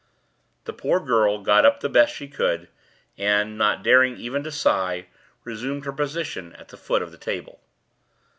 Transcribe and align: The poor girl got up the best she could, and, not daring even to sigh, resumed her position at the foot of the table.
The 0.63 0.73
poor 0.73 0.99
girl 0.99 1.43
got 1.43 1.63
up 1.63 1.79
the 1.81 1.87
best 1.87 2.15
she 2.15 2.27
could, 2.27 2.69
and, 3.19 3.55
not 3.55 3.83
daring 3.83 4.17
even 4.17 4.41
to 4.45 4.51
sigh, 4.51 5.05
resumed 5.43 5.85
her 5.85 5.93
position 5.93 6.53
at 6.53 6.69
the 6.69 6.75
foot 6.77 7.03
of 7.03 7.11
the 7.11 7.19
table. 7.19 7.61